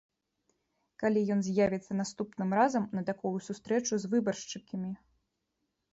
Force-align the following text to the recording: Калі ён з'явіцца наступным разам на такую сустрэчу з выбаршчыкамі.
Калі 1.03 1.19
ён 1.35 1.39
з'явіцца 1.49 1.91
наступным 2.01 2.49
разам 2.61 2.83
на 3.01 3.07
такую 3.13 3.35
сустрэчу 3.49 3.93
з 4.03 4.13
выбаршчыкамі. 4.15 4.91